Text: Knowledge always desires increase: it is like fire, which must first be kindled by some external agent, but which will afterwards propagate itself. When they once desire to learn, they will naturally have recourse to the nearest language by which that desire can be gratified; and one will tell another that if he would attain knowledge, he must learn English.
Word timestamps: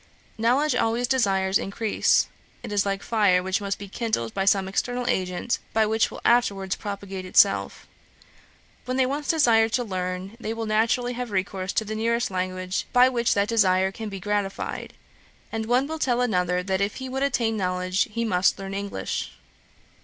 Knowledge 0.35 0.73
always 0.73 1.07
desires 1.07 1.59
increase: 1.59 2.25
it 2.63 2.71
is 2.71 2.87
like 2.87 3.03
fire, 3.03 3.43
which 3.43 3.61
must 3.61 3.75
first 3.75 3.77
be 3.77 3.87
kindled 3.87 4.33
by 4.33 4.45
some 4.45 4.67
external 4.67 5.07
agent, 5.07 5.59
but 5.73 5.89
which 5.89 6.09
will 6.09 6.21
afterwards 6.25 6.75
propagate 6.75 7.23
itself. 7.23 7.85
When 8.85 8.97
they 8.97 9.05
once 9.05 9.27
desire 9.27 9.69
to 9.69 9.83
learn, 9.83 10.37
they 10.39 10.55
will 10.55 10.65
naturally 10.65 11.13
have 11.13 11.29
recourse 11.29 11.71
to 11.73 11.85
the 11.85 11.93
nearest 11.93 12.31
language 12.31 12.87
by 12.91 13.09
which 13.09 13.35
that 13.35 13.47
desire 13.49 13.91
can 13.91 14.09
be 14.09 14.19
gratified; 14.19 14.93
and 15.51 15.67
one 15.67 15.85
will 15.85 15.99
tell 15.99 16.19
another 16.21 16.63
that 16.63 16.81
if 16.81 16.95
he 16.95 17.07
would 17.07 17.21
attain 17.21 17.55
knowledge, 17.55 18.07
he 18.11 18.25
must 18.25 18.57
learn 18.57 18.73
English. 18.73 19.33